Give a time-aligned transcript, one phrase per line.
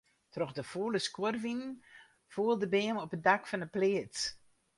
[0.33, 1.71] Troch de fûle skuorwinen
[2.33, 4.21] foel de beam op it dak fan 'e pleats.